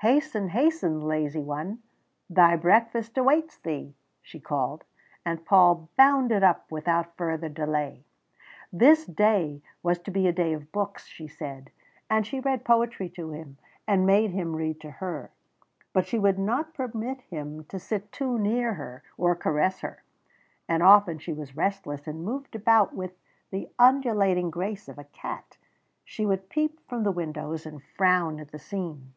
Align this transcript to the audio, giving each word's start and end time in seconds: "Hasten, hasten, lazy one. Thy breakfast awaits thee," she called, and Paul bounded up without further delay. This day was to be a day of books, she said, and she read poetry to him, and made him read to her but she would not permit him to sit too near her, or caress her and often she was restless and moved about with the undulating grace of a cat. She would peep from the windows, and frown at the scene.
"Hasten, 0.00 0.48
hasten, 0.48 1.02
lazy 1.02 1.42
one. 1.42 1.82
Thy 2.30 2.56
breakfast 2.56 3.18
awaits 3.18 3.58
thee," 3.58 3.94
she 4.22 4.40
called, 4.40 4.82
and 5.26 5.44
Paul 5.44 5.90
bounded 5.98 6.42
up 6.42 6.72
without 6.72 7.14
further 7.18 7.50
delay. 7.50 8.06
This 8.72 9.04
day 9.04 9.60
was 9.82 9.98
to 9.98 10.10
be 10.10 10.26
a 10.26 10.32
day 10.32 10.54
of 10.54 10.72
books, 10.72 11.06
she 11.06 11.26
said, 11.28 11.70
and 12.08 12.26
she 12.26 12.40
read 12.40 12.64
poetry 12.64 13.10
to 13.10 13.32
him, 13.32 13.58
and 13.86 14.06
made 14.06 14.30
him 14.30 14.56
read 14.56 14.80
to 14.80 14.90
her 14.90 15.30
but 15.92 16.06
she 16.06 16.18
would 16.18 16.38
not 16.38 16.72
permit 16.72 17.20
him 17.20 17.64
to 17.64 17.78
sit 17.78 18.10
too 18.10 18.38
near 18.38 18.72
her, 18.72 19.02
or 19.18 19.36
caress 19.36 19.80
her 19.80 20.02
and 20.66 20.82
often 20.82 21.18
she 21.18 21.34
was 21.34 21.58
restless 21.58 22.06
and 22.06 22.24
moved 22.24 22.56
about 22.56 22.94
with 22.94 23.12
the 23.50 23.68
undulating 23.78 24.48
grace 24.48 24.88
of 24.88 24.98
a 24.98 25.04
cat. 25.04 25.58
She 26.06 26.24
would 26.24 26.48
peep 26.48 26.80
from 26.88 27.02
the 27.02 27.12
windows, 27.12 27.66
and 27.66 27.82
frown 27.98 28.40
at 28.40 28.50
the 28.50 28.58
scene. 28.58 29.12